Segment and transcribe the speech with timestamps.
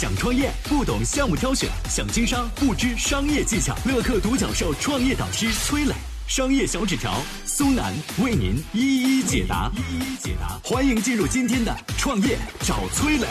[0.00, 3.76] 想创业不懂项目挑选，想经商不知商业技巧。
[3.84, 5.92] 乐客独角兽创业导师崔磊，
[6.26, 7.92] 商业小纸条苏南
[8.24, 9.70] 为您一一解答。
[9.76, 13.26] 一一解答，欢迎进入今天的创业找崔磊。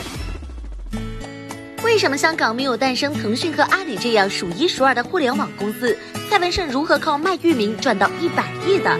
[1.82, 5.98] 为什么香港没有诞生腾讯和阿里这样数一数二的互联网公司？
[6.30, 8.96] 蔡文胜如何靠卖域名赚到一百亿的？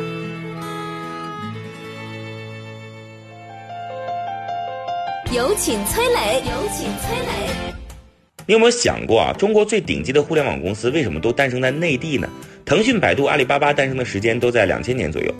[5.32, 7.72] 有请崔磊，有请崔磊。
[8.46, 9.32] 你有没有想过啊？
[9.38, 12.28] 中国最顶级的互联网公司为什么都诞生在内地呢？
[12.64, 15.32] 腾讯、百度、阿里巴巴诞生的时间都在两千年左右。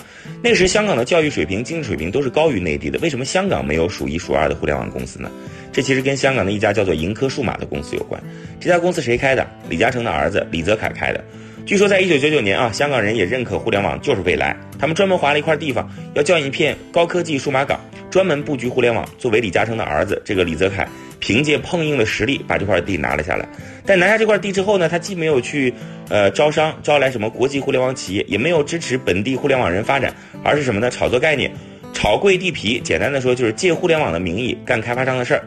[0.45, 3.01] 那时香港的教育水平、经济水平都是高于内地的。
[3.01, 5.29] 为什么香港没有数一数二的互联网公司呢？
[5.73, 8.23] 这其实跟香港的一家叫做盈科数码的公司有关。
[8.61, 9.45] 这家公司谁开的？
[9.69, 11.21] 李嘉诚的儿子李泽楷开的。
[11.67, 17.81] 据说在一九九九年啊，香港人也认可互联网就是未来，他们专门划了一块地方，要建一片高科技数码港。
[18.11, 19.09] 专门布局互联网。
[19.17, 20.87] 作为李嘉诚的儿子，这个李泽楷
[21.19, 23.49] 凭借碰硬的实力把这块地拿了下来。
[23.87, 25.73] 但拿下这块地之后呢，他既没有去
[26.09, 30.91] 呃招商招来什么国际互联网企业，也没有支持本地互联网人发展，而是什么呢？
[30.91, 31.51] 炒作概念，
[31.93, 32.81] 炒贵地皮。
[32.81, 35.45] 简单的说，就是借互联网的名义干开发商的事儿。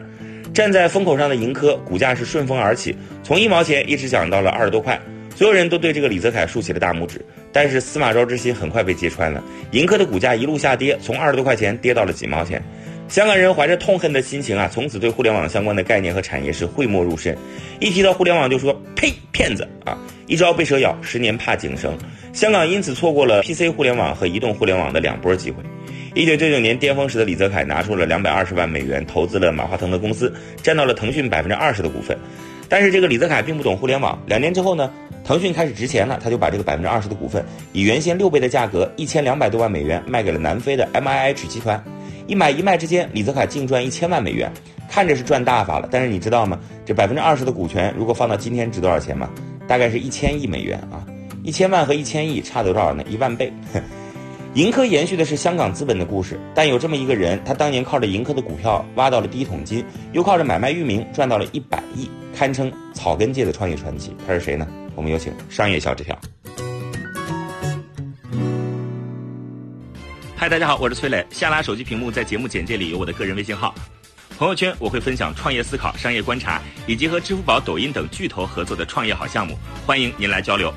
[0.52, 5.00] 站在风口上的盈科股价是顺风而起，从一毛钱一直涨到了二十多块。
[5.34, 9.42] 所有人都对这个李泽楷竖起了大拇指，但是司马昭之心很快被揭穿了。
[9.72, 12.62] 盈科的股价一路下跌，从二十多块钱跌到了几毛钱。
[13.08, 17.36] 香港人怀着痛恨的心情啊，从此对互联网相关的概念和产业是讳莫如深。
[17.78, 19.98] 一提到互联网，就说呸，骗子啊！
[20.26, 21.98] 一朝被蛇咬，十年怕井绳。
[22.32, 25.62] 香港因此错过了 PC 互联网和移动互联网的两波机会。
[26.14, 32.16] 一九九九年巅峰时的李泽楷拿出了两百二十万美元投资了马化腾的公司，占到了腾讯百分之二十的股份。
[32.68, 34.18] 但是这个李泽楷并不懂互联网。
[34.26, 34.90] 两年之后呢？
[35.24, 41.82] 腾讯开始值钱了，他就把这个百分之二十的股份，以原先六倍的价格，一千两百多万美元卖给了南非的 M I H 集团。
[42.26, 44.52] 一买一卖之间，李泽楷净赚一千万美元，
[44.90, 45.88] 看着是赚大发了。
[45.90, 46.60] 但是你知道吗？
[46.84, 49.30] 这百分之二十的股权，如果放到今天值多少钱吗？
[49.66, 51.00] 大概是一千亿美元啊！
[51.42, 53.02] 一千万和一千亿差多少呢？
[53.08, 53.50] 一万倍。
[54.54, 64.14] 盈科延续的是香港资本的故事，但有这么一个人，他当年靠着盈科的股票挖到了第一桶金，又靠着买卖域名赚到了一百亿，堪称草根界的创业传奇。
[64.24, 64.64] 他是谁呢？
[64.94, 66.16] 我们有请商业小纸条。
[70.36, 71.26] 嗨，大家好，我是崔磊。
[71.30, 73.74] 下拉手机屏幕，在节目简介里有我的个人微信号。
[74.38, 80.72] 朋友圈我会分享创业思考、商业观察，以及和支付宝、抖音等巨头合作的创业好项目，欢迎您来交流。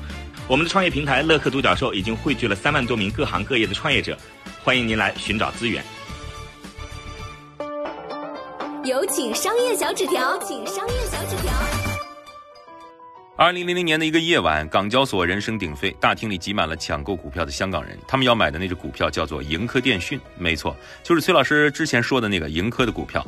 [0.48, 4.16] 我们的创业平台乐客独角兽已经汇聚了三万多名各行各业的创业者，
[4.64, 5.84] 欢迎您来寻找资源。
[8.82, 11.52] 有请商业小纸条，请商业小纸条。
[13.36, 17.98] 二零零零年的一个夜晚，港交所人声鼎沸，大厅里挤满了抢购股票的香港人。
[18.08, 23.22] 他们要买的那只股票叫做盈科电讯，没错，就是崔老师之前说的那个盈科的股票。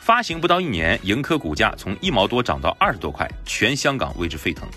[0.00, 4.68] 发行不到一年，盈科股价从一毛多涨到二十多块，全香港为之沸腾。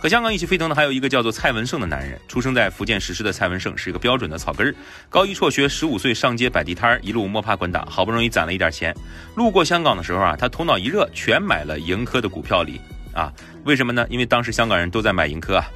[0.00, 2.18] 和香港一起沸腾的还有一个叫做蔡文胜的男人。
[2.26, 4.74] 出生在福建石狮的蔡文胜是一个标准的草根儿，
[5.10, 8.96] 高一辍学，十五岁上街摆地摊儿，一路摸爬滚打，好不容易攒了一点钱。
[9.34, 12.80] 路过香港的时候啊，他头脑一热，全买了盈科的股票里。
[13.12, 13.30] 啊，
[13.64, 14.06] 为什么呢？
[14.08, 15.66] 因为当时香港人都在买盈科啊。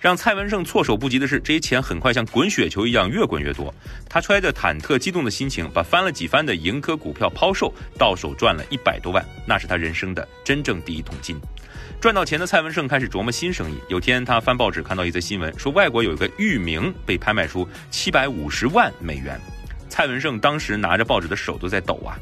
[0.00, 3.74] 让蔡文胜措手不及的是，这些钱很快像滚雪球一样越滚越多。
[4.08, 11.38] 他揣着忐忑激动的心情，把翻了几番的盈科股票抛售，到手赚了一百多万，那是他人生的真正第一桶金。
[12.04, 13.78] 赚到钱的蔡文胜开始琢磨新生意。
[13.88, 19.40] 有天他翻报纸看到一则新闻，说外国有一个域名被拍卖出七百五十万美元。
[19.88, 22.12] 蔡文胜当时拿着报纸的手都在抖啊！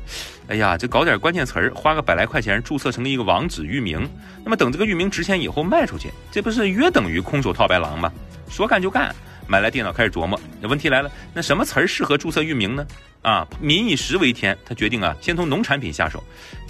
[0.47, 4.09] 哎呀，这搞点关键词儿，花个百来块钱注册成一个网址域名，
[4.45, 8.13] 那么等这个域名值钱以后卖出去，这不是约等于空手套白狼吗？
[8.49, 9.13] 说干就干，
[9.47, 10.41] 买来电脑开始琢磨。
[10.61, 12.87] 那问题来了，那什么词儿适合注册域名呢？
[13.23, 16.23] 啊，民以食为天，他决定啊，先从农产品下手。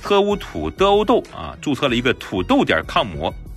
[0.03, 3.09] 特乌土德欧豆啊，注册了一个土豆点 com。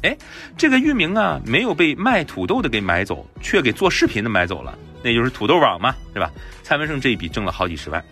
[0.03, 0.15] 哎，
[0.57, 4.77] 这个域名啊，没有被卖土豆的给买走，却给做视频的买走了。
[5.03, 6.31] 那就是土豆网嘛，是吧？
[6.63, 8.03] 蔡文胜这一笔挣了好几十万。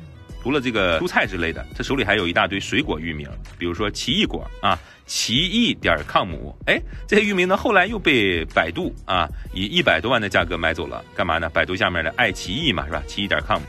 [0.42, 6.30] 除了这个蔬菜之类的，他手里还有一大堆水果域名，比如说奇异果啊，奇异点 com。
[6.66, 11.04] 哎，这些域名呢，后来又被百度啊以一百多万的价格买走了。
[11.16, 11.50] 干嘛呢？
[11.50, 13.04] 百度下面的爱奇艺嘛，是吧？
[13.08, 13.62] 奇异点 com，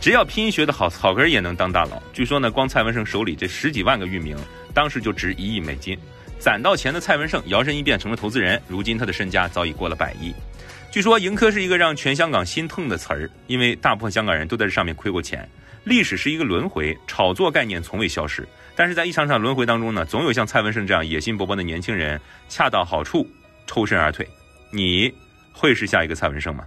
[0.00, 2.02] 只要拼音学得好，草根也能当大佬。
[2.12, 4.36] 据说呢，光蔡文胜手里这十几万个域名，
[4.72, 5.98] 当时就值一亿美金。
[6.38, 10.32] 攒到钱的蔡文胜摇身一变成了投资人，如今他的身家早已过了百亿。
[10.90, 15.48] 据说盈科是一个让全香港心痛的词儿，因为大部分香港人都在这上面亏过钱。
[15.84, 23.24] 历史是一个轮回，炒作概念从未消失，但是在一场场轮回当中呢，总有像蔡文胜这样野心勃勃的年轻人恰到好处
[23.68, 24.28] 抽身而退。
[24.72, 25.14] 你
[25.52, 26.64] 会是下一个蔡文胜吗？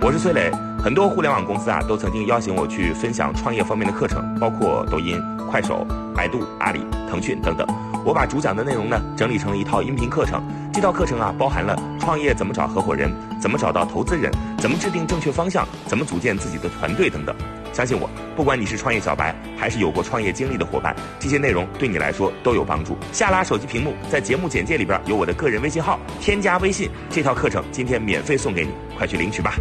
[0.00, 0.50] 我是崔磊。
[0.82, 5.20] 很多互联网公司啊，都曾经邀请我去分享创业方面的课程，包括抖音、
[5.50, 6.80] 快手、百度、阿里、
[7.10, 7.66] 腾讯等等。
[8.04, 10.42] 我把主讲的内容呢，整理成了一套音频课程。
[10.72, 17.34] 这套课程啊，包含了创业怎么找合伙人，怎么找到投资人，怎么制定正确方向，怎么组建自己的团队等等。
[17.72, 22.96] 相信我，不管你是创业小白，还是有过创业经历的伙伴，这些内容对你来说都有帮助。
[23.12, 29.54] 下拉手机屏幕，在节目简介里边有我的个人微信号，添加微信，这套课程今天免费送给你，快去领取吧。